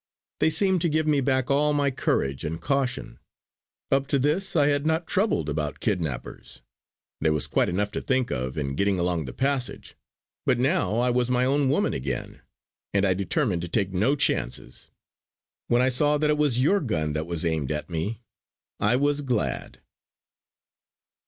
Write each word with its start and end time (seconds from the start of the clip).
They 0.39 0.49
seemed 0.49 0.81
to 0.81 0.89
give 0.89 1.05
me 1.05 1.21
back 1.21 1.51
all 1.51 1.73
my 1.73 1.91
courage 1.91 2.43
and 2.43 2.59
caution. 2.59 3.19
Up 3.91 4.07
to 4.07 4.17
this 4.17 4.55
I 4.55 4.65
had 4.69 4.83
not 4.83 5.05
troubled 5.05 5.47
about 5.47 5.79
kidnappers; 5.79 6.63
there 7.19 7.31
was 7.33 7.45
quite 7.45 7.69
enough 7.69 7.91
to 7.91 8.01
think 8.01 8.31
of 8.31 8.57
in 8.57 8.73
getting 8.73 8.97
along 8.97 9.25
the 9.25 9.31
passage. 9.33 9.93
But 10.43 10.57
now 10.57 10.95
I 10.95 11.11
was 11.11 11.29
my 11.29 11.45
own 11.45 11.69
woman 11.69 11.93
again, 11.93 12.41
and 12.95 13.05
I 13.05 13.13
determined 13.13 13.61
to 13.61 13.67
take 13.69 13.93
no 13.93 14.15
chances. 14.15 14.89
When 15.67 15.83
I 15.83 15.89
saw 15.89 16.15
it 16.17 16.33
was 16.35 16.59
your 16.59 16.79
gun 16.79 17.13
that 17.13 17.27
was 17.27 17.45
aimed 17.45 17.71
at 17.71 17.87
me 17.87 18.21
I 18.79 18.95
was 18.95 19.21
glad!" 19.21 19.81